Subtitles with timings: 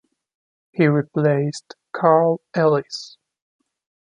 [0.71, 3.17] He replaced Karl Ellis.